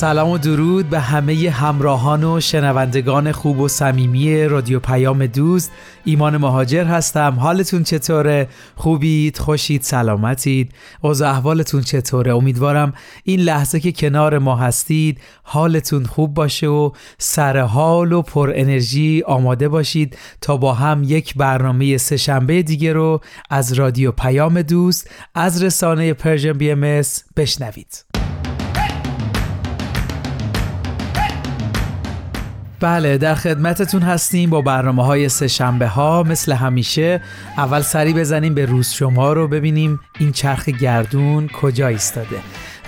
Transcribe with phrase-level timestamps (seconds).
[0.00, 5.70] سلام و درود به همه همراهان و شنوندگان خوب و صمیمی رادیو پیام دوست.
[6.04, 7.36] ایمان مهاجر هستم.
[7.40, 15.20] حالتون چطوره؟ خوبید؟ خوشید؟ سلامتید؟ اوضاع احوالتون چطوره؟ امیدوارم این لحظه که کنار ما هستید
[15.42, 21.34] حالتون خوب باشه و سر حال و پر انرژی آماده باشید تا با هم یک
[21.34, 23.20] برنامه سهشنبه دیگه رو
[23.50, 27.02] از رادیو پیام دوست از رسانه Persian BMS
[27.36, 28.09] بشنوید.
[32.80, 37.20] بله در خدمتتون هستیم با برنامه های سه شنبه ها مثل همیشه.
[37.58, 42.36] اول سری بزنیم به روز شما رو ببینیم این چرخ گردون کجا ایستاده.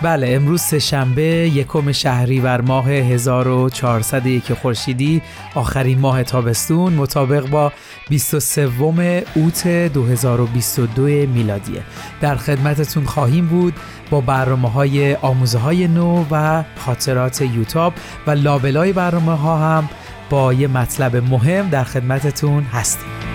[0.02, 5.22] بله امروز سه شنبه یکم شهریور ماه 1401 خورشیدی
[5.54, 7.72] آخرین ماه تابستون مطابق با
[8.08, 11.82] 23 اوت 2022 میلادیه
[12.20, 13.74] در خدمتتون خواهیم بود
[14.10, 17.92] با برنامه های آموزه های نو و خاطرات یوتاب
[18.26, 19.88] و لابلای برنامه ها هم
[20.30, 23.31] با یه مطلب مهم در خدمتتون هستیم.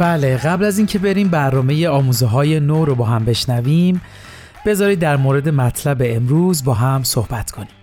[0.00, 4.00] بله قبل از اینکه بریم برنامه آموزه های نو رو با هم بشنویم
[4.66, 7.79] بذارید در مورد مطلب امروز با هم صحبت کنیم.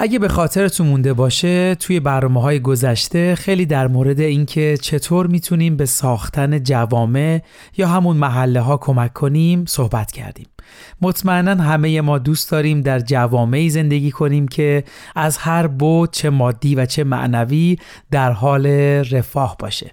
[0.00, 5.76] اگه به خاطرتون مونده باشه توی برنامه های گذشته خیلی در مورد اینکه چطور می‌تونیم
[5.76, 7.42] به ساختن جوامع
[7.76, 10.46] یا همون محله ها کمک کنیم صحبت کردیم.
[11.00, 14.84] مطمئنا همه ما دوست داریم در جوامعی زندگی کنیم که
[15.16, 17.78] از هر بود چه مادی و چه معنوی
[18.10, 18.66] در حال
[19.10, 19.90] رفاه باشه.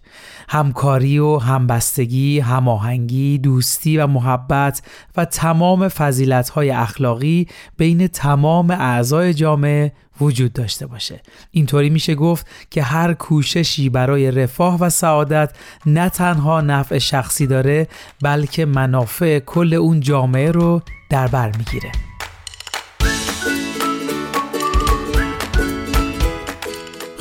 [0.49, 4.81] همکاری و همبستگی، هماهنگی، دوستی و محبت
[5.17, 11.21] و تمام فضیلت‌های اخلاقی بین تمام اعضای جامعه وجود داشته باشه.
[11.51, 15.55] اینطوری میشه گفت که هر کوششی برای رفاه و سعادت
[15.85, 17.87] نه تنها نفع شخصی داره
[18.21, 21.91] بلکه منافع کل اون جامعه رو در بر می‌گیره.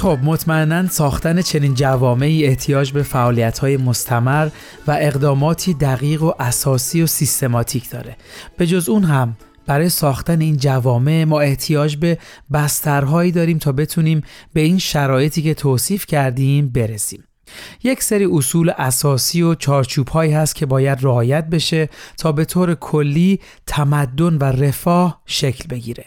[0.05, 4.49] خب مطمئنا ساختن چنین جوامعی احتیاج به فعالیت مستمر
[4.87, 8.17] و اقداماتی دقیق و اساسی و سیستماتیک داره.
[8.57, 9.37] به جز اون هم
[9.67, 12.19] برای ساختن این جوامع ما احتیاج به
[12.53, 17.25] بسترهایی داریم تا بتونیم به این شرایطی که توصیف کردیم برسیم.
[17.83, 21.89] یک سری اصول اساسی و چارچوب هایی هست که باید رعایت بشه
[22.19, 26.05] تا به طور کلی تمدن و رفاه شکل بگیره.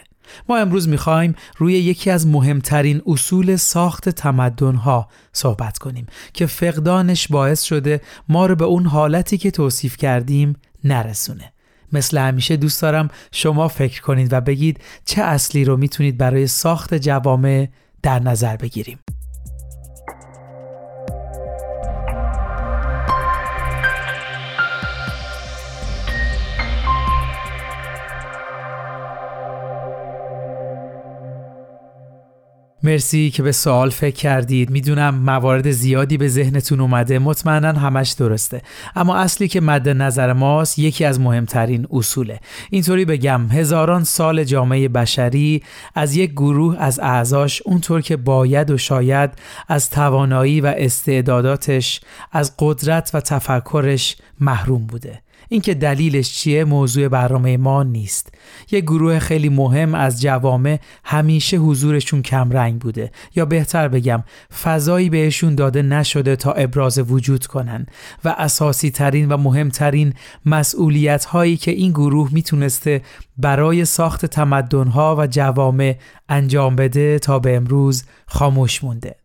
[0.50, 7.28] ما امروز می‌خوایم روی یکی از مهمترین اصول ساخت تمدن ها صحبت کنیم که فقدانش
[7.28, 11.54] باعث شده ما رو به اون حالتی که توصیف کردیم نرسونه.
[11.94, 16.94] مثل همیشه دوست دارم شما فکر کنید و بگید چه اصلی رو می‌تونید برای ساخت
[16.94, 17.70] جوامع
[18.04, 19.00] در نظر بگیریم.
[32.88, 34.70] مرسی که به سوال فکر کردید.
[34.70, 37.20] می‌دونم موارد زیادی به ذهنتون اومده.
[37.20, 38.62] مطمئنا همش درسته.
[38.96, 42.40] اما اصلی که مد نظر ماست یکی از مهمترین اصوله.
[42.70, 45.64] اینطوری بگم هزاران سال جامعه بشری
[45.96, 49.30] از یک گروه از اعضاش اونطور که باید و شاید
[49.68, 55.22] از توانایی و استعداداتش از قدرت و تفکرش محروم بوده.
[55.50, 58.34] اینکه دلیلش چیه موضوع برنامه ما نیست.
[58.72, 63.12] یه گروه خیلی مهم از جوامع همیشه حضورشون کمرنگ بوده.
[63.36, 64.24] یا بهتر بگم
[64.64, 67.86] فضایی بهشون داده نشده تا ابراز وجود کنن
[68.26, 70.14] و اساسی ترین و مهمترین
[70.46, 73.02] مسئولیت هایی که این گروه می‌تونسته
[73.38, 75.96] برای ساخت تمدن ها و جوامع
[76.30, 79.16] انجام بده تا به امروز خاموش مونده.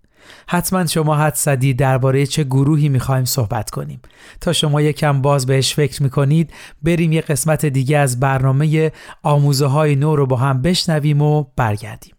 [0.49, 4.01] حتما شما حد زدید درباره چه گروهی می‌خوایم صحبت کنیم.
[4.41, 6.53] تا شما یکم باز بهش فکر می‌کنید
[6.83, 8.93] بریم یه قسمت دیگه از برنامه
[9.23, 12.15] آموزه های نو رو با هم بشنویم و برگردیم.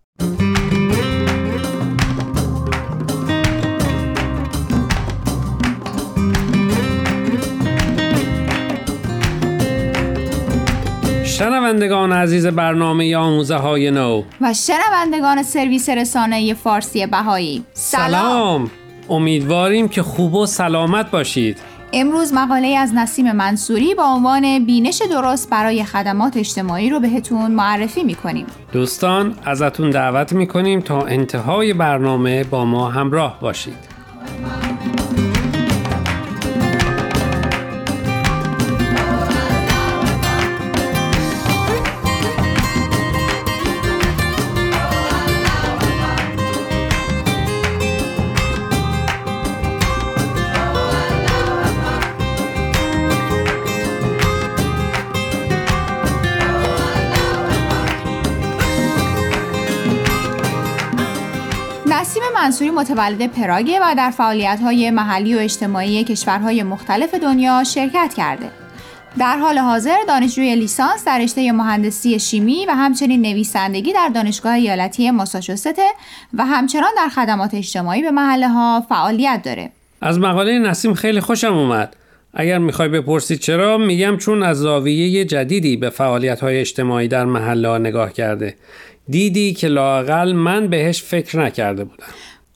[11.74, 14.24] شنوندگان عزیز برنامه آموزه های نو.
[14.42, 17.64] و شنوندگان سرویس رسانه فارسی بهایی.
[17.74, 18.72] سلام.
[19.10, 21.58] امیدواریم که خوب و سلامت باشید.
[21.94, 28.04] امروز مقاله از نسیم منصوری با عنوان بینش درست برای خدمات اجتماعی رو بهتون معرفی
[28.04, 28.46] می‌کنیم.
[28.72, 33.94] دوستان ازتون دعوت می‌کنیم تا انتهای برنامه با ما همراه باشید.
[62.44, 64.14] منصوری متولد پراگه و در
[64.64, 68.46] های محلی و اجتماعی کشورهای مختلف دنیا شرکت کرده.
[69.20, 75.12] در حال حاضر دانشجوی لیسانس در رشته مهندسی شیمی و همچنین نویسندگی در دانشگاه ایالتی
[75.12, 75.80] ماساچوست
[76.34, 79.70] و همچنان در خدمات اجتماعی به محله ها فعالیت داره.
[80.02, 81.96] از مقاله نسیم خیلی خوشم اومد.
[82.34, 87.78] اگر می‌خوای بپرسید چرا میگم چون از زاویه جدیدی به فعالیت های اجتماعی در محله
[87.78, 88.56] نگاه کرده
[89.10, 92.06] دیدی که لاقل من بهش فکر نکرده بودم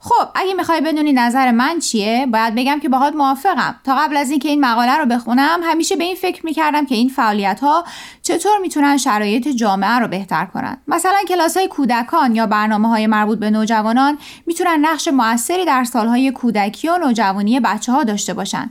[0.07, 3.75] خب اگه می‌خوای بدونی نظر من چیه باید بگم که باهات موافقم.
[3.83, 7.09] تا قبل از اینکه این مقاله رو بخونم همیشه به این فکر می‌کردم که این
[7.09, 7.83] فعالیت ها
[8.21, 10.77] چطور می‌تونن شرایط جامعه رو بهتر کنن.
[10.87, 16.31] مثلا کلاس های کودکان یا برنامه های مربوط به نوجوانان می‌تونن نقش موثری در سالهای
[16.31, 18.69] کودکی و نوجوانی بچه ها داشته باشن.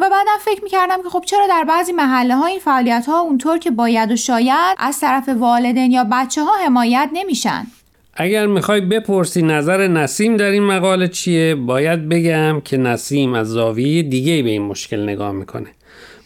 [0.00, 3.58] و بعدم فکر می‌کردم که خب چرا در بعضی محله ها این فعالیت ها اونطور
[3.58, 7.66] که باید و شاید از طرف والدین یا بچه ها حمایت نمیشن؟
[8.18, 14.02] اگر می‌خوای بپرسی نظر نسیم در این مقاله چیه باید بگم که نسیم از زاویه
[14.02, 15.66] دیگه به این مشکل نگاه می‌کنه.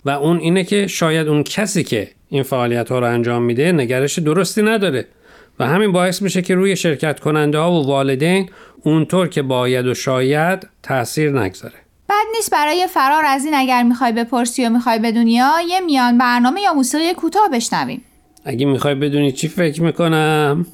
[0.05, 4.19] و اون اینه که شاید اون کسی که این فعالیت ها رو انجام میده نگرش
[4.19, 5.07] درستی نداره.
[5.59, 8.49] و همین باعث میشه که روی شرکت کننده ها و والدین
[8.83, 11.75] اونطور که باید و شاید تاثیر نگذاره.
[12.09, 16.61] بد نیست برای فرار از این اگر می‌خوای بپرسی و می‌خوای بدونی یه میان برنامه
[16.61, 18.03] یا موسیقی کوتاه بشنویم.
[18.45, 20.67] اگه می‌خوای بدونی چی فکر می‌کنم؟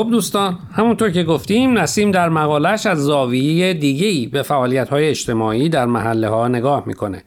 [0.00, 5.86] خب دوستان همونطور که گفتیم نسیم در مقالش از زاویه دیگه‌ای به فعالیت‌های اجتماعی در
[5.86, 7.22] محله ها نگاه می‌کنه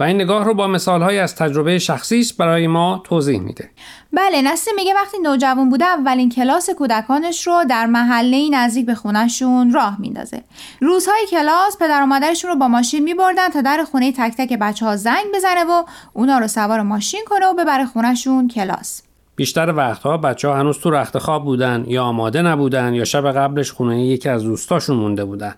[0.00, 3.70] و این نگاه رو با مثال‌های از تجربه شخصی برای ما توضیح میده.
[4.12, 9.72] بله نسیم میگه وقتی نوجوان بوده اولین کلاس کودکانش رو در محله نزدیک به خونهشون
[9.72, 10.42] راه میندازه.
[10.80, 14.86] روزهای کلاس پدر و مادرشون رو با ماشین میبردن تا در خونه تک تک بچه
[14.86, 15.82] ها زنگ بزنه و
[16.12, 19.07] اونا رو سوار ماشین کنه و ببره خونهشون کلاس.
[19.38, 23.72] بیشتر وقتها بچه ها هنوز تو رخت خواب بودن یا آماده نبودن یا شب قبلش
[23.72, 25.54] خونه یکی از دوستاشون مونده بودن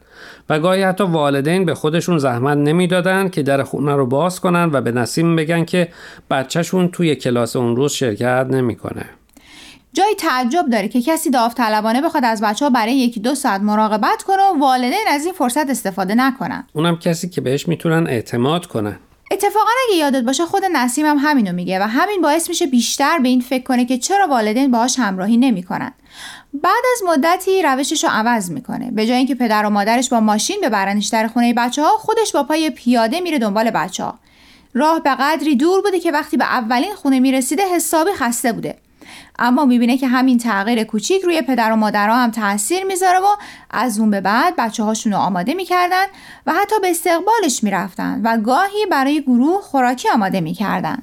[0.48, 4.80] و گاهی حتی والدین به خودشون زحمت نمی‌دادن که در خونه رو باز کنن و
[4.80, 5.88] به نسیم بگن که
[6.30, 9.04] بچهشون توی کلاس اون روز شرکت نمی‌کنه.
[9.92, 14.22] جای تعجب داره که کسی داوطلبانه بخواد از بچه ها برای یکی دو ساعت مراقبت
[14.26, 16.66] کنه و والدین از این فرصت استفاده نکنن.
[16.72, 18.96] اونم کسی که بهش می‌تونن اعتماد کنن.
[19.44, 23.28] اتفاقا اگه یادت باشه خود نسیم هم همینو میگه و همین باعث میشه بیشتر به
[23.28, 25.92] این فکر کنه که چرا والدین باهاش همراهی نمی‌کنن.
[26.54, 28.90] بعد از مدتی روشش رو عوض می‌کنه.
[28.90, 32.42] به جای اینکه پدر و مادرش با ماشین ببرنش در خونه بچه ها خودش با
[32.42, 34.18] پای پیاده میره دنبال بچه ها
[34.74, 38.78] راه به قدری دور بوده که وقتی به اولین خونه می‌رسیده حسابی خسته بوده.
[39.40, 43.26] اما می‌بینه که همین تغییر کوچیک روی پدر و مادرها هم تاثیر می‌ذاره و
[43.70, 46.04] از اون به بعد بچه هاشون رو آماده می‌کردن
[46.46, 51.02] و حتی به استقبالش می‌رفتن و گاهی برای گروه خوراکی آماده می‌کردن.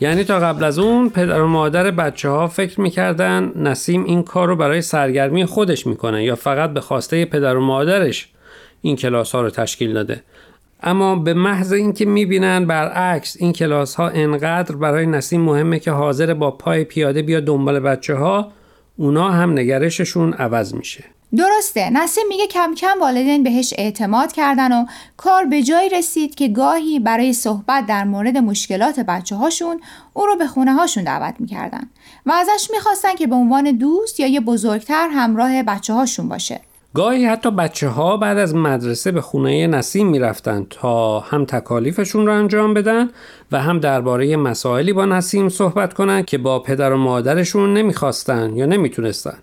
[0.00, 4.48] یعنی تا قبل از اون پدر و مادر بچه ها فکر می‌کردن نسیم این کار
[4.48, 8.28] رو برای سرگرمی خودش می‌کنه یا فقط به خواسته پدر و مادرش
[8.82, 10.22] این کلاس ها رو تشکیل داده.
[10.82, 16.34] اما به محض اینکه می‌بینن برعکس این کلاس ها انقدر برای نسیم مهمه که حاضر
[16.34, 18.52] با پای پیاده بیا دنبال بچه ها
[18.96, 21.04] اونا هم نگرششون عوض میشه.
[21.36, 26.48] درسته نسیم میگه کم کم والدین بهش اعتماد کردن و کار به جایی رسید که
[26.48, 29.80] گاهی برای صحبت در مورد مشکلات بچه هاشون
[30.12, 31.90] او رو به خونه هاشون دعوت می‌کردن
[32.26, 36.60] و ازش می‌خواستن که به عنوان دوست یا یه بزرگتر همراه بچه هاشون باشه
[36.94, 42.32] گاهی حتی بچه ها بعد از مدرسه به خونه نسیم می‌رفتن تا هم تکالیفشون رو
[42.32, 43.10] انجام بدن
[43.52, 48.66] و هم درباره مسائلی با نسیم صحبت کنن که با پدر و مادرشون نمی‌خواستن یا
[48.66, 49.38] نمی‌تونستن.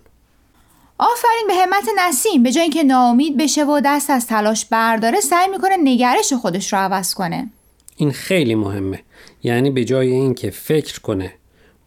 [1.12, 2.42] آفرین به همت نسیم.
[2.42, 6.78] به جای اینکه ناامید بشه و دست از تلاش برداره سعی می‌کنه نگرش خودش رو
[6.78, 7.50] عوض کنه.
[7.96, 9.02] این خیلی مهمه.
[9.42, 11.32] یعنی به جای اینکه فکر کنه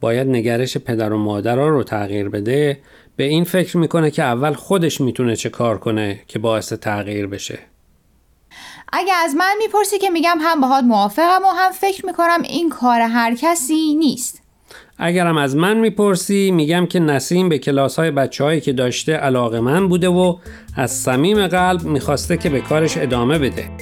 [0.02, 2.80] باید نگرش پدر و مادرها رو تغییر بده.
[3.16, 7.60] به این فکر می‌کنه که اول خودش می‌تونه چه کار کنه که باعث تغییر بشه.
[8.94, 13.02] اگه از من می‌پرسی که میگم هم باهات موافقم و هم فکر می‌کنم این کار
[13.02, 14.42] هر کسی نیست.
[14.98, 19.88] اگرم از من می‌پرسی میگم که نسیم به کلاس های بچه که داشته علاقه من
[19.88, 20.38] بوده و
[20.76, 23.77] از صمیم قلب می‌خواسته که به کارش ادامه بده.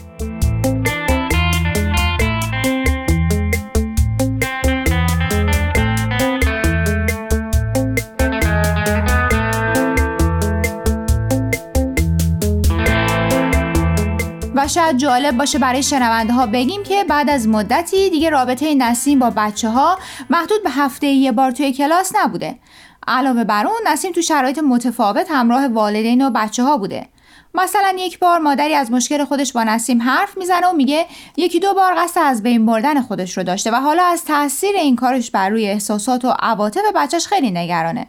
[14.75, 19.29] شاید جالب باشه برای شنونده ها بگیم که بعد از مدتی دیگه رابطه نسیم با
[19.29, 22.59] بچه ها محدود به هفته یه بار توی کلاس نبوده.
[23.07, 27.07] علاوه بر اون نسیم تو شرایط متفاوت همراه والدین و بچه ها بوده.
[27.53, 31.05] مثلا یک بار مادری از مشکل خودش با نسیم حرف می‌زنه و میگه
[31.37, 34.95] یکی دو بار قصد از بین بردن خودش رو داشته و حالا از تاثیر این
[34.95, 38.07] کارش بر روی احساسات و عواطف بچهش خیلی نگرانه.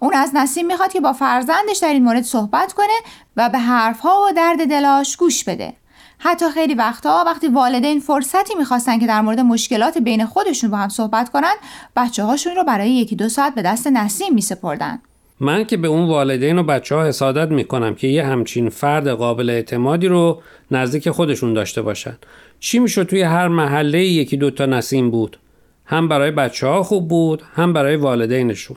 [0.00, 2.98] اون از نسیم می‌خواد که با فرزندش در این مورد صحبت کنه
[3.36, 5.74] و به حرفها و درد دلاش گوش بده.
[6.18, 10.88] حتی خیلی وقتها وقتی والدین فرصتی می‌خواستن که در مورد مشکلات بین خودشون با هم
[10.88, 11.54] صحبت کنن
[11.96, 14.98] بچه هاشون رو برای یکی دو ساعت به دست نسیم میسپردن.
[15.40, 19.50] من که به اون والدین و بچه ها حسادت می‌کنم که یه همچین فرد قابل
[19.50, 22.18] اعتمادی رو نزدیک خودشون داشته باشن.
[22.60, 25.38] چی می‌شد توی هر محله یکی دوتا نسیم بود؟
[25.86, 28.76] هم برای بچه ها خوب بود هم برای والدینشون.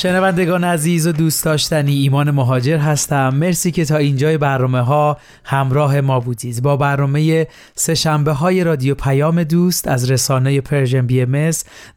[0.00, 3.34] شنوندگان عزیز و دوست داشتنی ایمان مهاجر هستم.
[3.34, 6.62] مرسی که تا اینجای برنامه ها همراه ما بودید.
[6.62, 11.50] با برنامه سازهای رادیو پیام دوست از رسانه Persian BMS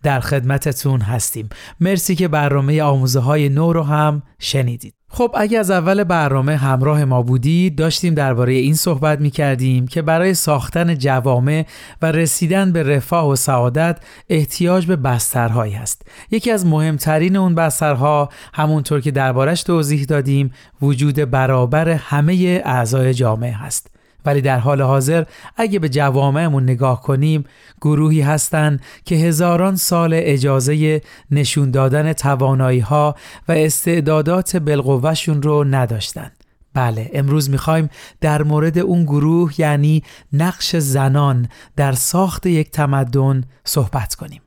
[0.03, 1.49] در خدمتتون هستیم.
[1.79, 5.02] مرسی که برنامه آموزه های نو رو هم شنیدید.
[5.15, 10.01] خب اگه از اول برنامه همراه ما بودید داشتیم درباره این صحبت می کردیم که
[10.01, 11.65] برای ساختن جوامع
[12.01, 16.01] و رسیدن به رفاه و سعادت احتیاج به بسترهایی هست.
[16.31, 20.51] یکی از مهمترین اون بسترها همونطور که دربارش توضیح دادیم
[20.81, 23.92] وجود برابر همه اعضای جامعه هست.
[24.25, 25.23] ولی در حال حاضر
[25.57, 27.45] اگه به جوامعمون نگاه کنیم
[27.81, 31.01] گروهی هستند که هزاران سال اجازه
[31.31, 33.15] نشون دادن توانایی ها
[33.47, 36.31] و استعدادات بالقوهشون رو نداشتن.
[36.73, 37.89] بله امروز می‌خوایم
[38.21, 40.03] در مورد اون گروه یعنی
[40.33, 44.42] نقش زنان در ساخت یک تمدن صحبت کنیم.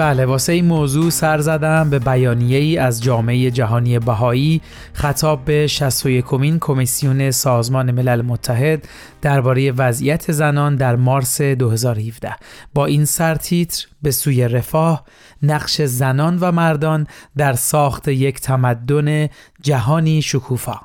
[0.00, 4.60] بله واسه این موضوع سر زدم به بیانیه ای از جامعه جهانی بهایی
[4.92, 8.88] خطاب به 61 کمین کمیسیون سازمان ملل متحد
[9.22, 12.36] درباره وضعیت زنان در مارس 2017
[12.74, 15.04] با این سرتیتر به سوی رفاه
[15.42, 19.28] نقش زنان و مردان در ساخت یک تمدن
[19.62, 20.80] جهانی شکوفا.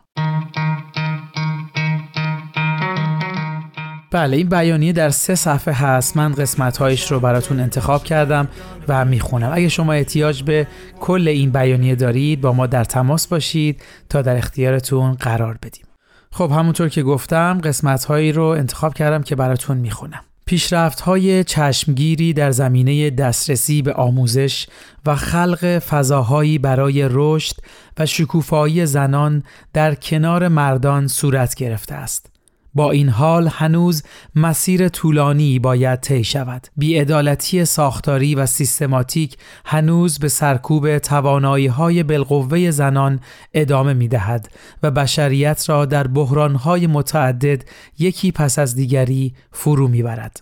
[4.15, 6.17] بله این بیانیه در سه صفحه هست.
[6.17, 8.48] من قسمت هایش رو براتون انتخاب کردم
[8.88, 9.51] و می‌خونم.
[9.53, 10.67] اگه شما احتیاج به
[11.00, 15.86] کل این بیانیه دارید با ما در تماس باشید تا در اختیارتون قرار بدیم.
[16.31, 20.22] خب همونطور که گفتم قسمت هایی رو انتخاب کردم که براتون می‌خونم.
[20.45, 24.67] پیشرفت های چشمگیری در زمینه دسترسی به آموزش
[25.05, 27.55] و خلق فضاهایی برای رشد
[27.98, 29.43] و شکوفایی زنان
[29.74, 32.34] در کنار مردان صورت گرفته است.
[32.75, 34.03] با این حال هنوز
[34.36, 36.67] مسیر طولانی باید طی شود.
[36.77, 43.20] بیعدالتی ساختاری و سیستماتیک هنوز به سرکوب توانایی های بالقوه زنان
[43.53, 44.50] ادامه می دهد
[44.84, 47.63] و بشریت را در بحرانهای متعدد
[48.00, 50.41] یکی پس از دیگری فرو می برد.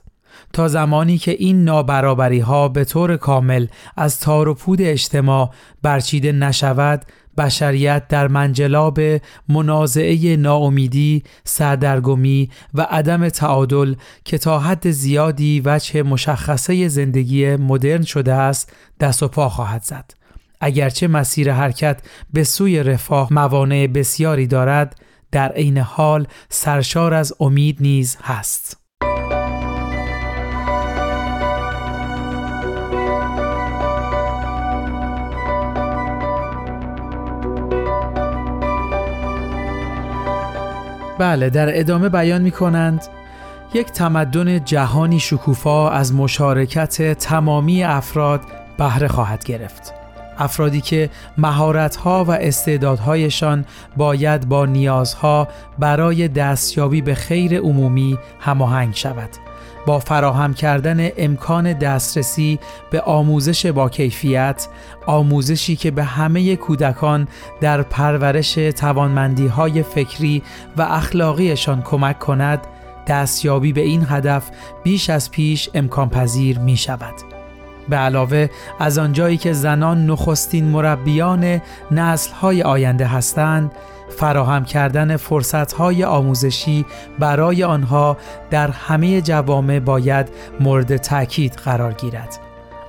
[0.54, 6.32] تا زمانی که این نابرابری ها به طور کامل از تار و پود اجتماع برچیده
[6.32, 7.06] نشود
[7.38, 9.00] بشریت در منجلاب
[9.50, 18.34] منازعه ناامیدی، سردرگمی و عدم تعادل که تا حد زیادی وجه مشخصه زندگی مدرن شده
[18.34, 20.12] است دست و پا خواهد زد.
[20.62, 22.02] اگرچه مسیر حرکت
[22.34, 25.00] به سوی رفاه موانع بسیاری دارد،
[25.32, 28.83] در عین حال سرشار از امید نیز هست.
[41.24, 43.06] بله در ادامه بیان می کنند
[43.74, 48.42] یک تمدن جهانی شکوفا از مشارکت تمامی افراد
[48.78, 49.94] بهره خواهد گرفت.
[50.38, 53.66] افرادی که مهارت‌ها و استعدادهایشان
[53.98, 55.48] باید با نیازها
[55.80, 59.30] برای دستیابی به خیر عمومی هماهنگ شود.
[59.86, 62.60] با فراهم کردن امکان دسترسی
[62.92, 64.68] به آموزش با کیفیت،
[65.06, 67.28] آموزشی که به همه کودکان
[67.62, 70.44] در پرورش توانمندی های فکری
[70.78, 72.60] و اخلاقیشان کمک کند،
[73.08, 74.50] دستیابی به این هدف
[74.84, 77.14] بیش از پیش امکان پذیر می شود.
[77.90, 83.72] به علاوه از آنجایی که زنان نخستین مربیان نسل‌های آینده هستند،
[84.14, 86.86] فراهم کردن فرصتهای آموزشی
[87.20, 88.18] برای آنها
[88.50, 92.40] در همه جوامع باید مورد تاکید قرار گیرد.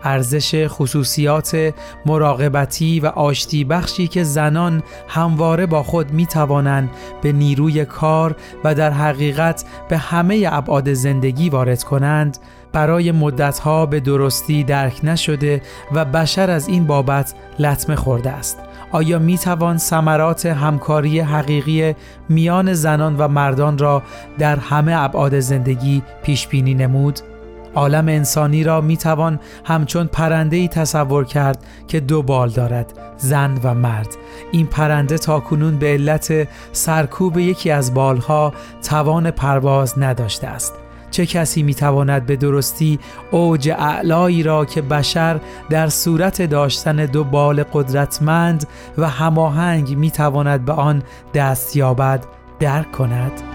[0.04, 1.74] ارزش خصوصیات
[2.06, 6.90] مراقبتی و آشتی بخشی که زنان همواره با خود می توانند
[7.22, 12.38] به نیروی کار و در حقیقت به همه ابعاد زندگی وارد کنند
[12.72, 18.58] برای مدتها به درستی درک نشده و بشر از این بابت لطمه خورده است
[18.94, 21.94] آیا می توان ثمرات همکاری حقیقی
[22.28, 24.02] میان زنان و مردان را
[24.38, 27.18] در همه ابعاد زندگی پیش بینی نمود؟
[27.74, 33.58] عالم انسانی را می توان همچون پرنده ای تصور کرد که دو بال دارد زن
[33.64, 34.08] و مرد
[34.52, 38.52] این پرنده تا کنون به علت سرکوب یکی از بالها
[38.82, 40.83] توان پرواز نداشته است
[41.14, 42.98] چه کسی می‌تواند به درستی
[43.30, 48.66] اوج اعلایی را که بشر در صورت داشتن دو بال قدرتمند
[48.98, 51.02] و هماهنگ می‌تواند به آن
[51.34, 52.24] دست یابد
[52.60, 53.53] درک کند؟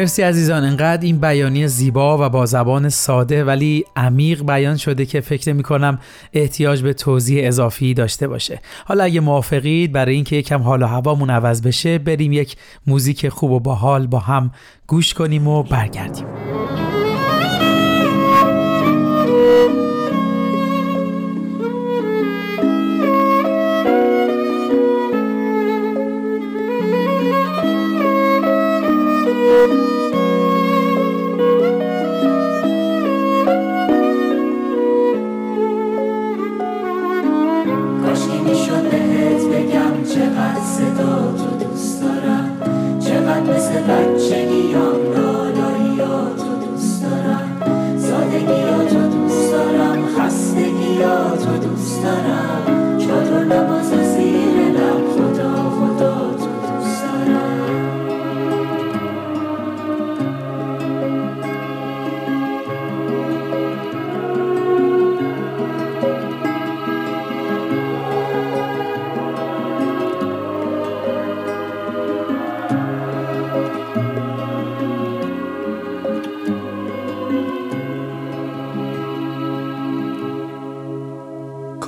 [0.00, 5.20] مرسی عزیزان انقدر این بیانیه زیبا و با زبان ساده ولی عمیق بیان شده که
[5.20, 5.98] فکر می کنم
[6.32, 8.60] احتیاج به توضیح اضافی داشته باشه.
[8.84, 13.50] حالا اگه موافقید برای اینکه یکم حال و هوامون عوض بشه بریم یک موزیک خوب
[13.50, 14.50] و باحال با هم
[14.86, 16.26] گوش کنیم و برگردیم.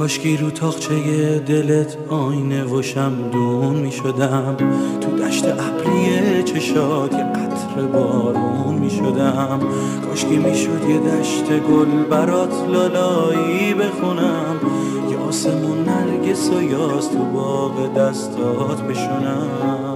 [0.02, 4.56] کاشکی رو تاخچه دلت آینه و شمدون می شدم.
[5.00, 9.60] تو دشت ابری چشات یه قطر بارون می شدم.
[10.08, 14.60] کاشکی می شد یه دشت گل برات لالایی بخونم.
[15.10, 19.91] یه آسمون نرگس و یاس تو باغ دستات بشونم.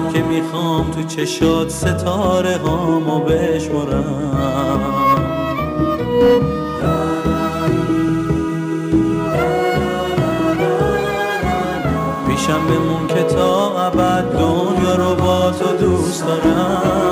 [0.00, 4.80] خواب که می‌خوام تو چشات ستاره هامو بشمرم
[12.28, 17.09] پیشم بمون که تا ابد دنیا رو با تو دوست دارم.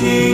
[0.00, 0.29] Jesus.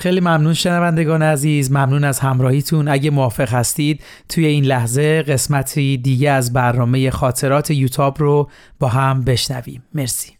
[0.00, 2.88] خیلی ممنون شنوندگان عزیز ممنون از همراهیتون.
[2.88, 9.20] اگه موافق هستید توی این لحظه قسمتی دیگه از برنامه خاطرات یوتاب رو با هم
[9.22, 9.82] بشنویم.
[9.94, 10.32] مرسی.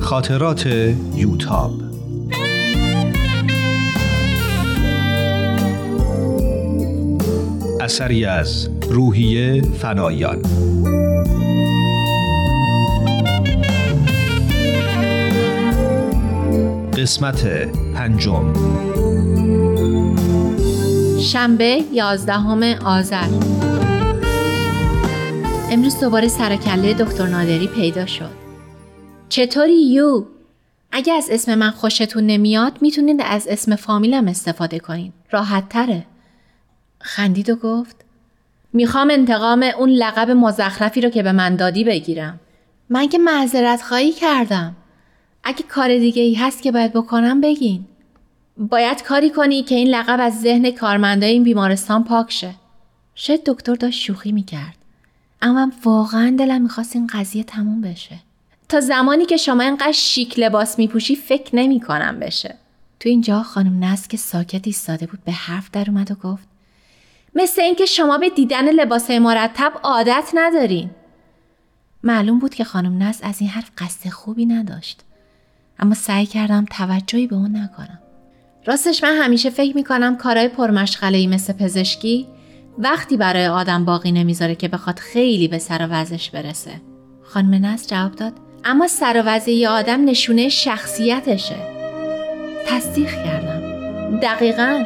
[0.00, 0.66] خاطرات
[1.14, 1.72] یوتاب.
[7.80, 10.42] اثری از روحیه فنایان.
[16.98, 17.46] قسمت
[17.94, 18.52] پنجم
[21.20, 23.28] شنبه یازدهم آذر
[25.70, 28.30] امروز دوباره سرکله دکتر نادری پیدا شد
[29.28, 30.24] چطوری یو؟
[30.92, 35.12] اگه از اسم من خوشتون نمیاد می‌تونید از اسم فامیلم استفاده کنید.
[35.30, 36.06] راحت تره.
[37.00, 37.96] خندید و گفت
[38.72, 42.40] می‌خوام انتقام اون لقب مزخرفی رو که به من دادی بگیرم.
[42.90, 44.76] من که معذرت خواهی کردم.
[45.48, 47.84] اگه کار دیگه ای هست که باید بکنم بگین.
[48.58, 52.54] باید کاری کنی که این لقب از ذهن کارمندای این بیمارستان پاک شه.
[53.14, 54.76] شاید دکتر داشت شوخی می‌کرد.
[55.42, 58.18] اما واقعا دلم می‌خواست این قضیه تموم بشه.
[58.68, 62.54] تا زمانی که شما اینقدر شیک لباس میپوشی فکر نمی کنم بشه.
[63.00, 66.48] تو اینجا خانم نس که ساکت ایستاده بود به حرف در اومد و گفت
[67.34, 70.90] مثل اینکه شما به دیدن لباس مرتب عادت ندارین.
[72.02, 75.00] معلوم بود که خانم نس از این حرف قصد خوبی نداشت.
[75.78, 77.98] اما سعی کردم توجهی به اون نکنم.
[78.66, 82.26] راستش من همیشه فکر می‌کنم کارهای پرمشغله مثل پزشکی
[82.78, 86.72] وقتی برای آدم باقی نمی‌ذاره که بخواد خیلی به سر وزش برسه.
[87.22, 88.32] خانم نس جواب داد
[88.64, 91.56] اما سر و آدم نشونه شخصیتشه.
[92.66, 94.20] تصدیق کردم.
[94.20, 94.84] دقیقا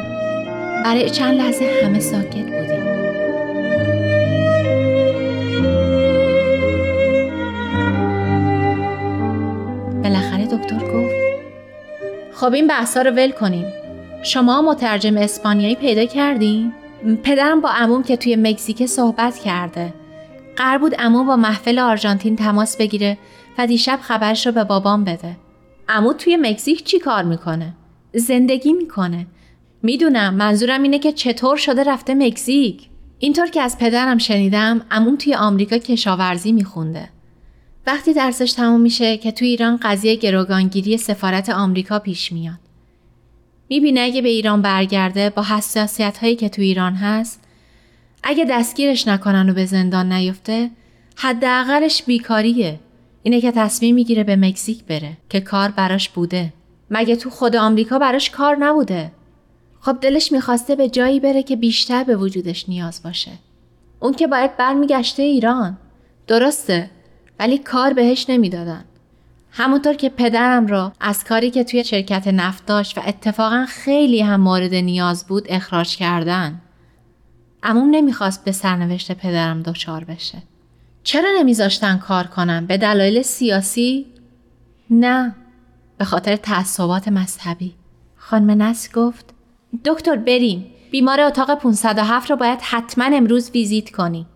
[0.85, 3.02] برای چند لحظه همه ساکت بودیم.
[12.43, 13.65] خب این بحثا رو ول کنیم.
[14.23, 16.73] شما مترجم اسپانیایی پیدا کردین؟
[17.23, 19.95] پدرم با عموم که توی مکزیک صحبت کرده.
[20.57, 23.19] قرار بود عموم با محفل آرژانتین تماس بگیره
[23.59, 25.37] و دیشب خبرش رو به بابام بده.
[25.89, 27.75] عمو توی مکزیک چی کار می‌کنه؟
[28.15, 29.27] زندگی می‌کنه.
[29.83, 32.89] می‌دونم منظورم اینه که چطور شده رفته مکزیک.
[33.19, 37.09] اینطور که از پدرم شنیدم عموم توی آمریکا کشاورزی میخونده.
[37.87, 42.59] وقتی درسش تموم میشه که توی ایران قضیه گروگانگیری سفارت آمریکا پیش میاد.
[43.69, 47.41] می‌بینه اگه به ایران برگرده با حساسیت هایی که تو ایران هست
[48.23, 50.71] اگه دستگیرش نکنن و به زندان نیفته
[51.17, 52.81] حداقلش بیکاریه.
[53.23, 56.53] اینه که تصمیم می‌گیره به مکزیک بره که کار براش بوده.
[56.91, 59.13] مگه تو خود آمریکا براش کار نبوده؟
[59.81, 63.31] خب دلش می‌خواسته به جایی بره که بیشتر به وجودش نیاز باشه.
[64.01, 65.79] اون که باید برمیگشته ایران.
[66.27, 66.91] درسته.
[67.43, 68.85] ولی کار بهش نمی‌دادن
[69.51, 74.41] همونطور که پدرم را از کاری که توی شرکت نفت داشت و اتفاقا خیلی هم
[74.41, 76.61] مورد نیاز بود اخراج کردن.
[77.63, 80.39] اموم نمی‌خواست به سرنوشت پدرم دچار بشه.
[81.03, 84.07] چرا نمیذاشتن کار کنم؟ به دلایل سیاسی؟
[84.91, 85.35] نه.
[85.99, 87.75] به خاطر تعصبات مذهبی.
[88.17, 89.35] خانم نس گفت
[89.85, 90.67] دکتر بریم.
[90.91, 94.27] بیمار اتاق 507 رو باید حتما امروز ویزیت کنی.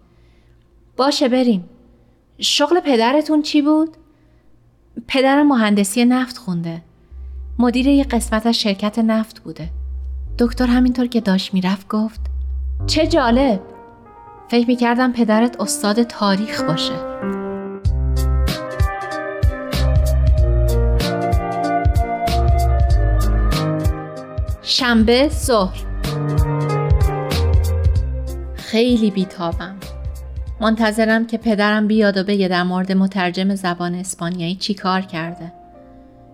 [0.96, 1.68] باشه بریم.
[2.38, 3.96] شغل پدرتون چی بود؟
[5.08, 6.82] پدرم مهندسی نفت خونده.
[7.58, 9.70] مدیر یه قسمت از شرکت نفت بوده.
[10.38, 12.20] دکتر همینطور که داشت می‌رفت گفت
[12.86, 13.60] چه جالب.
[14.48, 16.92] فکر می‌کردم پدرت استاد تاریخ باشه.
[24.62, 25.86] شنبه ظهر
[28.56, 29.76] خیلی بیتابم
[30.60, 35.52] منتظرم که پدرم بیاد و بگه در مورد مترجم زبان اسپانیایی چی کار کرده.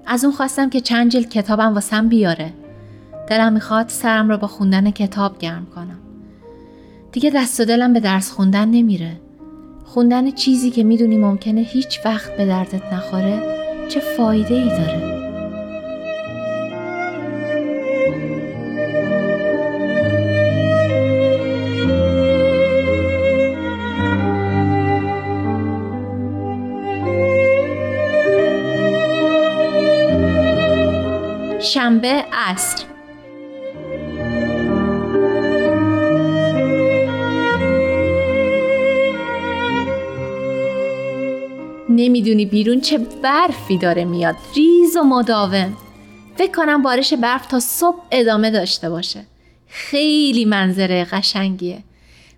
[0.06, 2.52] از اون خواستم که چند جلد کتابم واسم بیاره.
[3.28, 5.98] دلم می‌خواد سرم رو با خوندن کتاب گرم کنم.
[7.12, 9.20] دیگه دست و دلم به درس خوندن نمیره.
[9.84, 13.42] خوندن چیزی که می‌دونی ممکنه هیچ وقت به دردت نخوره
[13.88, 15.11] چه فایده ای داره.
[32.52, 32.84] عصر
[41.88, 44.36] نمی‌دونی بیرون چه برفی داره میاد.
[44.56, 45.76] ریز و مداوم.
[46.36, 49.24] فکر کنم بارش برف تا صبح ادامه داشته باشه.
[49.68, 51.78] خیلی منظره قشنگیه.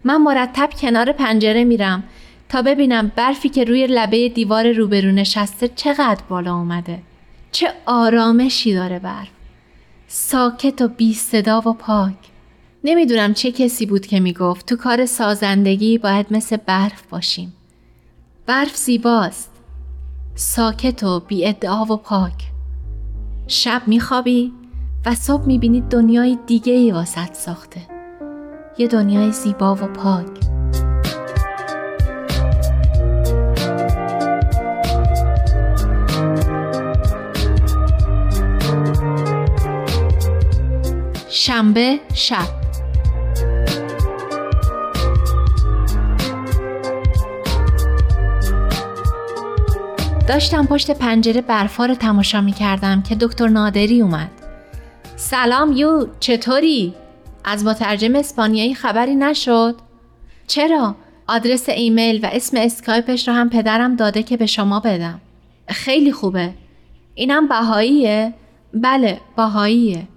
[0.04, 2.04] من مرتب کنار پنجره میرم
[2.48, 6.98] تا ببینم برفی که روی لبه دیوار روبرو نشسته چقدر بالا اومده.
[7.52, 9.33] چه آرامشی داره برف.
[10.16, 12.14] ساکت و بی صدا و پاک.
[12.84, 17.52] نمی‌دونم چه کسی بود که می‌گفت تو کار سازندگی باید مثل برف باشیم.
[18.46, 19.50] برف زیباست.
[20.34, 22.50] ساکت و بی ادعا و پاک.
[23.46, 24.52] شب میخوابی
[25.06, 27.80] و صبح می‌بینی دنیای دیگه ای واسط ساخته.
[28.78, 30.53] یه دنیای زیبا و پاک.
[41.46, 42.46] شنبه شب
[50.28, 54.30] داشتم پشت پنجره برفا رو تماشا می کردم که دکتر نادری اومد.
[55.16, 56.94] سلام یو چطوری؟
[57.44, 59.76] از مترجم اسپانیایی خبری نشد؟
[60.46, 60.96] چرا؟
[61.28, 65.20] آدرس ایمیل و اسم اسکایپش رو هم پدرم داده که به شما بدم.
[65.68, 66.54] خیلی خوبه.
[67.14, 68.34] اینم بهاییه؟
[68.74, 70.08] بله بهاییه.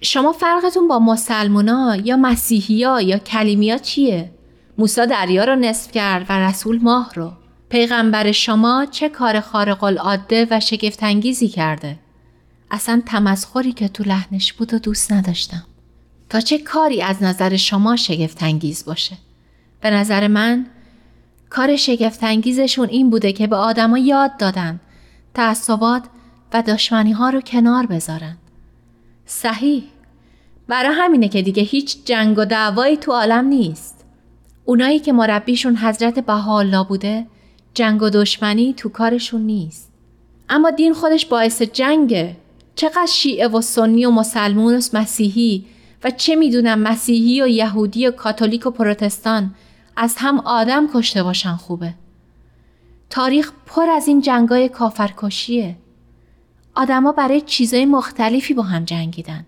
[0.00, 4.30] شما فرقتون با مسلمونا یا مسیحیا یا کلیمیا چیه؟
[4.78, 7.32] موسی دریا رو نصف کرد و رسول ماه رو.
[7.68, 11.98] پیغمبر شما چه کار خارق العاده و شگفتانگیزی کرده؟
[12.70, 15.64] اصلا تمسخری که تو لحنش بود و دوست نداشتم.
[16.28, 19.16] تا چه کاری از نظر شما شگفتانگیز باشه؟
[19.80, 20.66] به نظر من
[21.50, 24.80] کار شگفتانگیزشون این بوده که به آدما یاد دادن
[25.34, 26.02] تعصبات
[26.52, 28.36] و دشمنی ها رو کنار بذارن.
[29.30, 29.82] صحیح.
[30.68, 34.04] برای همینه که دیگه هیچ جنگ و دعوایی تو عالم نیست.
[34.64, 37.26] اونایی که مربیشون حضرت بهاءالله بوده
[37.74, 39.92] جنگ و دشمنی تو کارشون نیست.
[40.48, 42.36] اما دین خودش باعث جنگه.
[42.74, 45.66] چقدر شیعه و سنی و مسلمون و مسیحی
[46.04, 49.54] و چه می‌دونم مسیحی و یهودی و کاتولیک و پروتستان
[49.96, 51.94] از هم آدم کشته باشن خوبه.
[53.10, 55.76] تاریخ پر از این جنگای کافرکشیه.
[56.80, 59.46] آدما برای چیزای مختلفی با هم جنگیدن.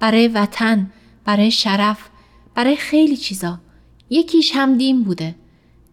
[0.00, 0.90] برای وطن،
[1.24, 1.98] برای شرف،
[2.54, 3.58] برای خیلی چیزا.
[4.10, 5.34] یکیش هم دین بوده.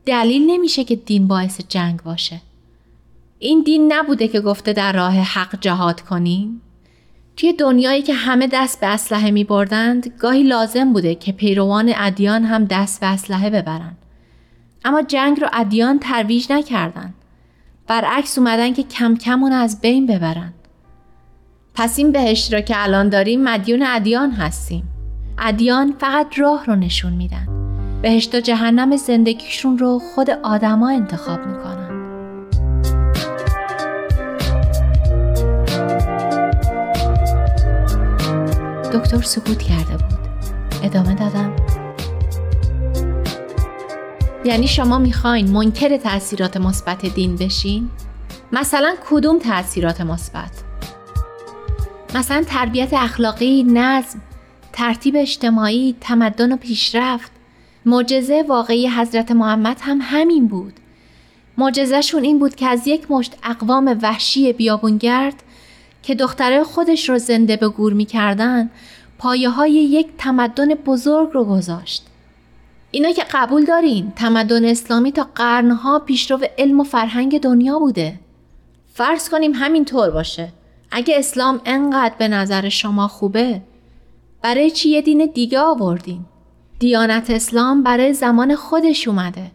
[0.05, 2.41] دلیل نمیشه که دین باعث جنگ باشه.
[3.39, 6.61] این دین نبوده که گفته در راه حق جهاد کنین؟
[7.37, 12.43] توی دنیایی که همه دست به اسلحه می بردند گاهی لازم بوده که پیروان ادیان
[12.43, 13.97] هم دست به اسلحه ببرند.
[14.85, 17.13] اما جنگ رو ادیان ترویج نکردند.
[17.87, 20.53] برعکس اومدن که کم کم اون از بین ببرن.
[21.75, 24.83] پس این بهشت را که الان داریم مدیون ادیان هستیم.
[25.37, 27.47] ادیان فقط راه رو نشون میدن.
[28.01, 31.91] بهشت و جهنم زندگیشون رو خود آدما انتخاب می‌کنن.
[38.93, 40.19] دکتر سکوت کرده بود.
[40.83, 41.55] ادامه دادم.
[44.45, 47.89] یعنی شما می‌خواین منکر تاثیرات مثبت دین بشین؟
[48.51, 50.70] مثلا کدوم تاثیرات مثبت؟
[52.15, 54.21] مثلا تربیت اخلاقی، نظم،
[54.73, 57.31] ترتیب اجتماعی، تمدن و پیشرفت
[57.85, 60.73] معجزه واقعی حضرت محمد هم همین بود.
[61.57, 65.43] معجزهشون این بود که از یک مشت اقوام وحشی بیابونگرد
[66.03, 68.69] که دختره خودش رو زنده به گور می‌کردن
[69.17, 72.05] پایه های یک تمدن بزرگ رو گذاشت.
[72.91, 78.19] اینا که قبول دارین تمدن اسلامی تا قرنها پیشرو علم و فرهنگ دنیا بوده.
[78.93, 80.49] فرض کنیم همین طور باشه.
[80.91, 83.61] اگه اسلام انقدر به نظر شما خوبه
[84.41, 86.25] برای چی یه دین دیگه آوردین؟
[86.79, 89.51] دیانت اسلام برای زمان خودش اومده.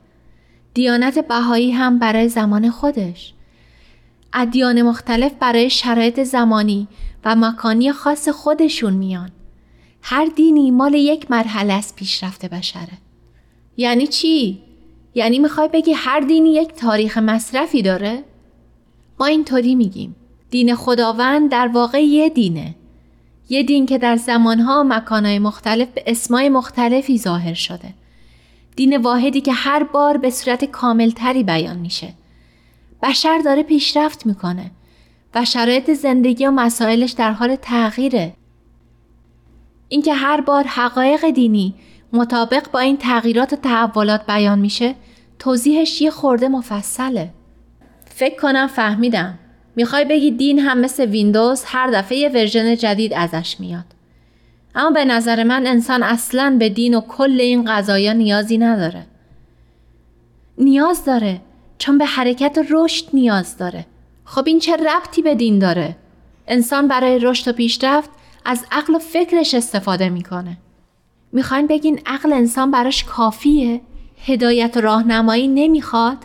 [0.75, 3.35] دیانت بهایی هم برای زمان خودش.
[4.33, 6.89] ادیان مختلف برای شرایط زمانی
[7.25, 9.31] و مکانی خاص خودشون میان.
[10.03, 12.99] هر دینی مال یک مرحله از پیشرفت بشره.
[13.77, 14.63] یعنی چی؟
[15.15, 18.25] یعنی می‌خوای بگی هر دینی یک تاریخ مصرفی داره؟
[19.21, 20.17] ما اینطوری میگیم.
[20.51, 22.75] دین خداوند در واقع یه دینه.
[23.49, 27.95] یه دین که در زمانها و مکانهای مختلف به اسمای مختلفی ظاهر شده.
[28.77, 32.15] دین واحدی که هر بار به صورت کاملتری بیان میشه.
[33.03, 34.71] بشر داره پیشرفت می‌کنه
[35.35, 38.33] و شرایط زندگی و مسائلش در حال تغییره.
[39.89, 41.75] اینکه هر بار حقایق دینی
[42.13, 44.95] مطابق با این تغییرات و تحولات بیان میشه
[45.39, 47.31] توضیحش یه خورده مفصله.
[48.05, 49.39] فکر کنم فهمیدم.
[49.77, 53.85] می‌خوای بگی دین هم مثل ویندوز هر دفعه یه ورژن جدید ازش میاد.
[54.75, 59.07] اما به نظر من انسان اصلا به دین و کل این قضایا نیازی نداره.
[60.59, 61.41] نیاز داره
[61.79, 63.87] چون به حرکت رشد نیاز داره.
[64.25, 65.97] خب این چه ربطی به دین داره؟
[66.49, 68.11] انسان برای رشد و پیشرفت
[68.45, 70.57] از عقل و فکرش استفاده می‌کنه.
[71.33, 73.81] می‌خواین بگین عقل انسان براش کافیه؟
[74.27, 76.19] هدایت و راهنمایی نمی‌خواد؟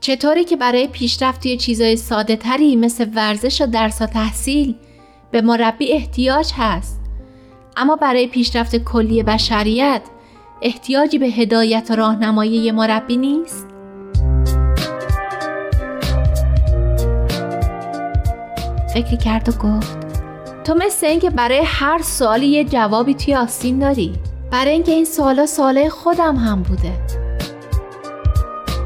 [0.00, 4.74] چطوری که برای پیشرفت توی چیزای ساده تری مثل ورزش و درس و تحصیل
[5.30, 7.00] به مربی احتیاج هست.
[7.76, 10.02] اما برای پیشرفت کلی بشریت
[10.62, 13.66] احتیاجی به هدایت و راهنمایی مربی نیست؟
[18.94, 19.98] فکر کرد و گفت
[20.64, 24.12] تو مثل اینکه برای هر سوالی یه جوابی توی آستین داری.
[24.50, 27.25] برای اینکه این سوالا سوالای خودم هم بوده.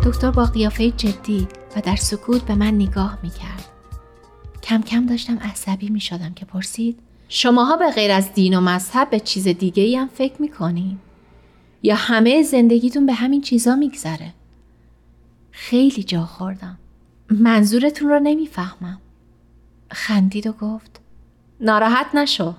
[0.04, 3.64] دکتر با قیافه جدی و در سکوت به من نگاه می کرد.
[4.62, 9.10] کم کم داشتم عصبی می شدم که پرسید شماها به غیر از دین و مذهب
[9.10, 10.98] به چیز دیگه ای هم فکر می کنین؟
[11.82, 14.34] یا همه زندگیتون به همین چیزا میگذره؟
[15.50, 16.78] خیلی جا خوردم.
[17.30, 19.00] منظورتون رو نمی‌فهمم.
[19.90, 21.00] خندید و گفت
[21.60, 22.54] ناراحت نشو.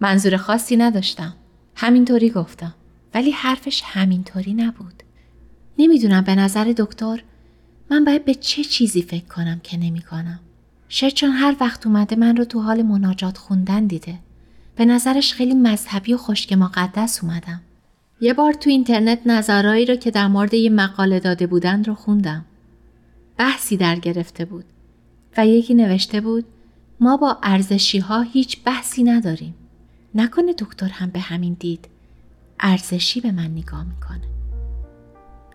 [0.00, 1.34] منظور خاصی نداشتم.
[1.76, 2.74] همینطوری گفتم.
[3.14, 5.01] ولی حرفش همینطوری نبود.
[5.78, 7.22] نمی‌دونم به نظر دکتر
[7.90, 10.40] من باید به چه چیزی فکر کنم که نمی کنم.
[10.88, 14.18] شاید چون هر وقت اومده من رو تو حال مناجات خوندن دیده.
[14.76, 17.60] به نظرش خیلی مذهبی و خشک مقدس اومدم.
[18.20, 22.44] یه بار تو اینترنت نظرهایی رو که در مورد یه مقاله داده بودن رو خوندم.
[23.36, 24.64] بحثی در گرفته بود
[25.36, 26.44] و یکی نوشته بود
[27.00, 29.54] ما با ارزشی ها هیچ بحثی نداریم.
[30.14, 31.88] نکنه دکتر هم به همین دید.
[32.60, 34.41] ارزشی به من نگاه می‌کنه.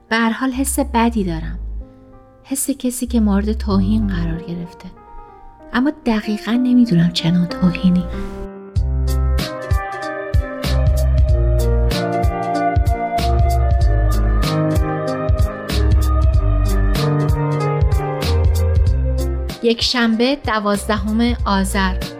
[0.10, 1.60] به حال حس بدی دارم.
[2.44, 4.86] حس کسی که مورد توهین قرار گرفته.
[5.74, 8.04] اما دقیقا نمی‌دونم چنان توهینی.
[19.64, 22.17] یک شنبه دوازدهم آذر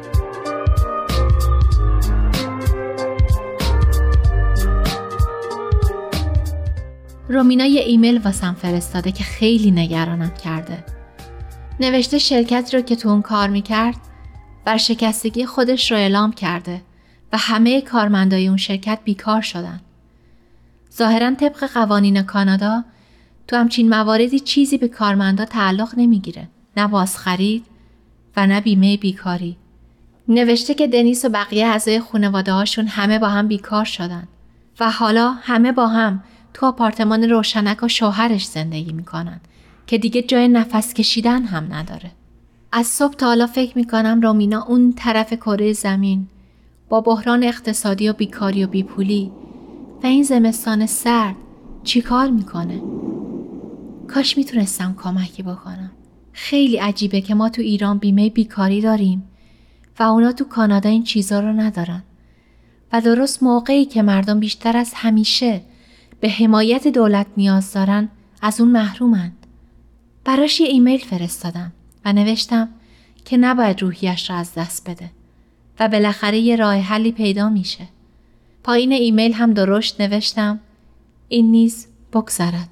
[7.30, 10.84] رومینا یه ایمیل واسم فرستاده که خیلی نگرانم کرده.
[11.80, 13.96] نوشته شرکت رو که تو اون کار می‌کرد
[14.66, 16.82] ورشکستگی خودش را اعلام کرده
[17.34, 19.82] و همه کارمندای اون شرکت بیکار شدن.
[20.98, 22.84] ظاهرا طبق قوانین کانادا
[23.48, 26.48] تو همچین مواردی چیزی به کارمندا تعلق نمی‌گیره.
[26.78, 27.66] نه بازخرید
[28.38, 29.58] و نه بیمه بیکاری.
[30.28, 34.28] نوشته که دنیس و بقیه اعضای خانواده هاشون همه با هم بیکار شدن
[34.80, 36.24] و حالا همه با هم
[36.58, 39.40] تو آپارتمان روشنک و شوهرش زندگی می‌کنن
[39.88, 42.12] که دیگه جای نفس کشیدن هم نداره.
[42.72, 46.28] از صبح تا حالا فکر می‌کنم رومینا اون طرف کره زمین
[46.90, 49.32] با بحران اقتصادی و بیکاری و بیپولی
[50.04, 51.36] و این زمستان سرد
[51.84, 52.82] چیکار می‌کنه؟
[54.08, 55.92] کاش می‌تونستم کمکی بکنم.
[56.32, 59.24] خیلی عجیبه که ما تو ایران بیمه بیکاری داریم
[60.00, 62.04] و اونا تو کانادا این چیزا رو ندارن.
[62.94, 65.62] و درست موقعی که مردم بیشتر از همیشه
[66.20, 68.10] به حمایت دولت نیاز دارن
[68.42, 69.46] از اون محرومند.
[70.26, 71.72] براش یه ایمیل فرستادم
[72.06, 72.70] و نوشتم
[73.26, 75.12] که نباید روحیش را از دست بده
[75.80, 77.88] و بالاخره یه راه حلی پیدا میشه.
[78.64, 80.60] پایین ایمیل هم درشت نوشتم
[81.28, 82.70] این نیز بگذرد.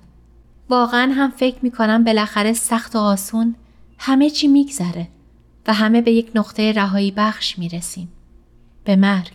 [0.70, 3.56] واقعا هم فکر می‌کنم بالاخره سخت و آسون
[3.98, 5.08] همه چی میگذره
[5.68, 8.10] و همه به یک نقطه رهایی بخش می‌رسیم.
[8.84, 9.35] به مرگ.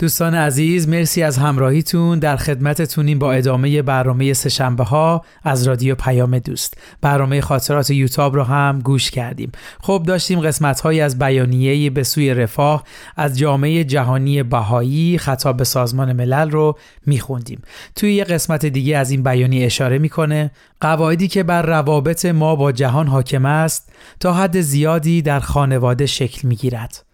[0.00, 2.18] دوستان عزیز مرسی از همراهیتون.
[2.18, 6.74] در خدمتتونیم با ادامه برنامه سهشنبه ها از رادیو پیام دوست.
[7.00, 9.52] برنامه خاطرات یوتاب رو هم گوش کردیم.
[9.80, 12.84] خب داشتیم قسمت های از بیانیه به سوی رفاه
[13.16, 17.62] از جامعه جهانی بهایی خطاب به سازمان ملل رو میخوندیم.
[17.96, 22.72] توی یه قسمت دیگه از این بیانیه اشاره می‌کنه قواعدی که بر روابط ما با
[22.72, 27.09] جهان حاکم است تا حد زیادی در خانواده شکل می‌گیرد.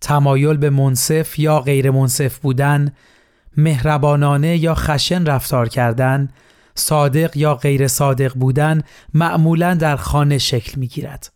[0.00, 2.92] تمایل به منصف یا غیر منصف بودن،
[3.56, 6.28] مهربانانه یا خشن رفتار کردن،
[6.74, 8.82] صادق یا غیر صادق بودن
[9.14, 11.32] معمولا در خانه شکل می گیرد.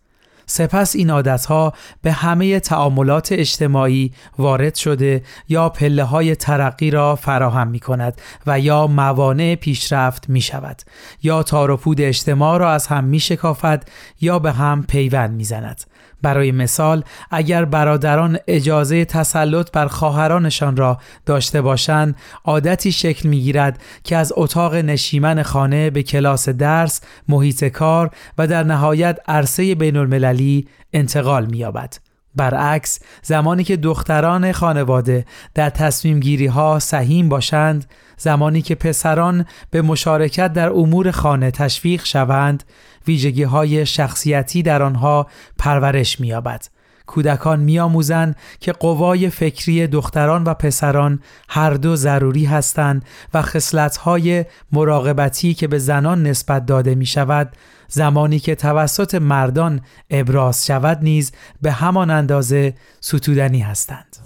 [0.47, 7.69] سپس این عادتها به همه تعاملات اجتماعی وارد شده یا پله های ترقی را فراهم
[7.69, 10.83] می کند و یا موانع پیشرفت می شود
[11.23, 13.85] یا تاروپود اجتماع را از هم می شکافد
[14.21, 15.81] یا به هم پیوند می زند.
[16.23, 24.17] برای مثال اگر برادران اجازه تسلط بر خواهرانشان را داشته باشند عادتی شکل می‌گیرد که
[24.17, 30.69] از اتاق نشیمن خانه به کلاس درس محیط کار و در نهایت عرصه بین المللی
[30.93, 32.12] انتقال می‌یابد.
[32.37, 35.25] برعکس زمانی که دختران خانواده
[35.55, 37.85] در تصمیم گیری ها سهیم باشند
[38.17, 42.65] زمانی که پسران به مشارکت در امور خانه تشویق شوند
[43.07, 45.27] ویژگی های شخصیتی در آنها
[45.59, 46.67] پرورش می‌یابد.
[47.07, 53.05] کودکان میآموزند که قوای فکری دختران و پسران هر دو ضروری هستند
[53.35, 57.53] و خصلت‌های مراقبتی که به زنان نسبت داده می شود
[57.93, 59.81] زمانی که توسط مردان
[60.11, 61.33] ابراز شود نیز
[61.63, 64.17] به همان اندازه ستودنی هستند.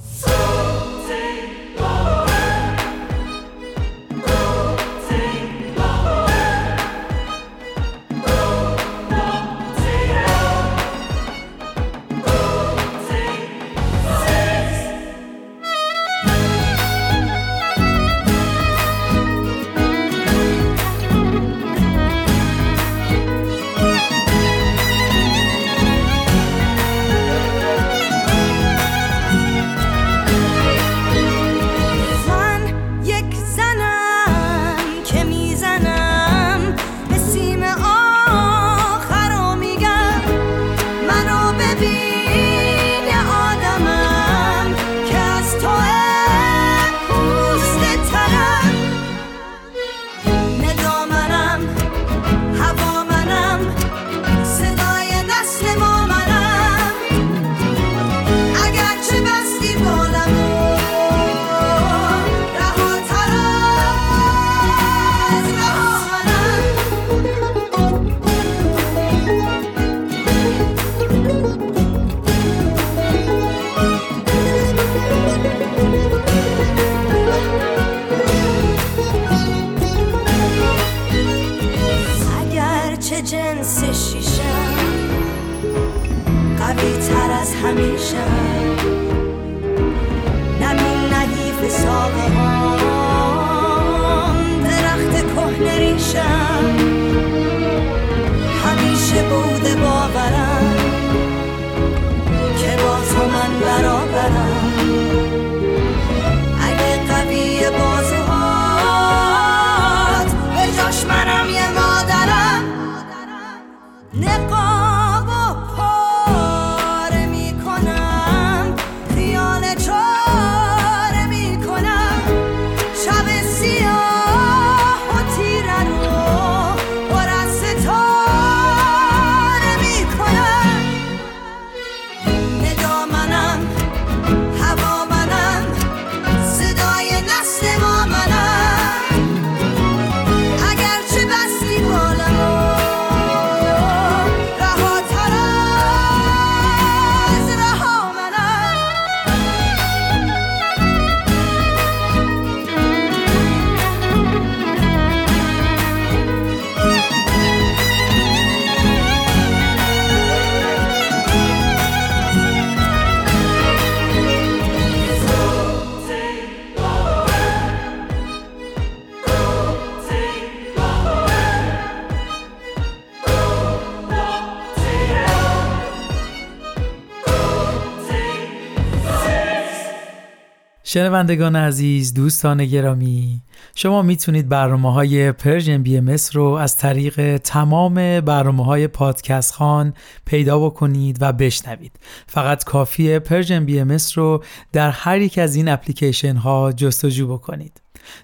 [180.96, 183.42] شنوندگان عزیز دوستان گرامی
[183.74, 189.94] شما می‌تونید برنامه های Persian BMS رو از طریق تمام برنامه های پادکست خوان
[190.24, 191.92] پیدا بکنید و بشنوید.
[192.26, 197.80] فقط کافیه Persian BMS رو در هر یک از این اپلیکیشن ها جستجو بکنید.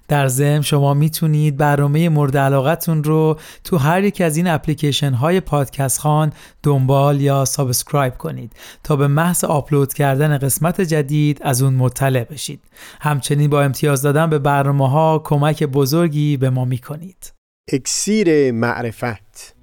[0.09, 5.41] در ضمن شما می‌تونید برنامه مورد علاقتون رو تو هر یک از این اپلیکیشن های
[5.41, 8.53] پادکست خوان دنبال یا subscribe کنید
[8.85, 12.61] تا به محض آپلود کردن قسمت جدید از اون مطلع بشید.
[13.01, 17.33] همچنین با امتیاز دادن به برنامه ها کمک بزرگی به ما می‌کنید.
[17.73, 19.55] اکسیر معرفت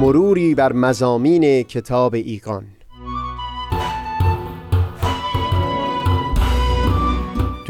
[0.00, 2.66] مروری بر مزامین کتاب ایگان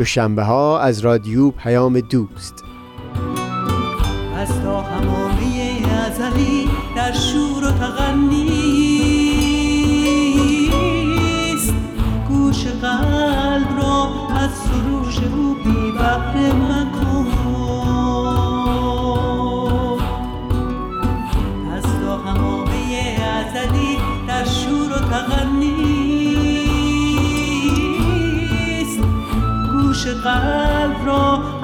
[0.00, 2.64] دوشنبه ها از رادیو پیام دوست.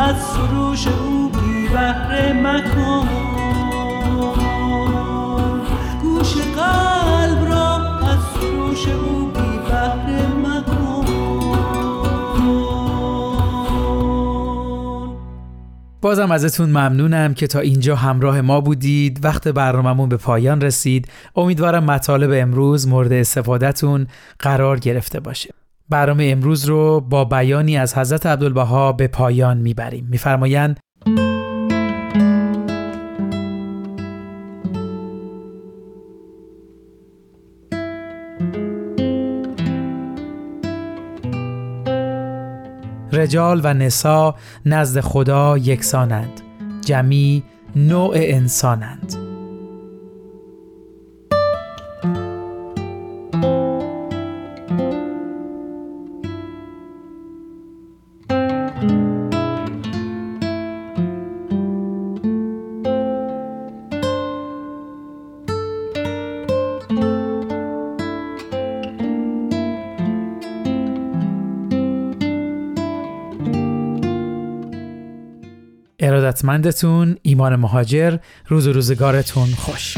[0.06, 3.08] از سروش او بی بحر مکن.
[6.02, 7.76] گوش قلب را
[8.08, 11.06] از سروش او بی بحر مکن.
[16.00, 19.24] بازم ازتون ممنونم که تا اینجا همراه ما بودید.
[19.24, 21.08] وقت برنامهمون به پایان رسید.
[21.36, 24.06] امیدوارم مطالب امروز مورد استفادهتون
[24.38, 25.55] قرار گرفته باشه.
[25.88, 30.06] برنامه امروز رو با بیانی از حضرت عبدالبها به پایان می‌بریم.
[30.10, 30.80] میفرمایند
[43.12, 44.34] رجال و نسا
[44.66, 46.40] نزد خدا یکسانند.
[46.84, 47.42] جمی
[47.76, 49.25] نوع انسانند.
[76.36, 78.18] ارادتمندتون ایمان مهاجر
[78.48, 79.96] روز و روزگارتون خوش.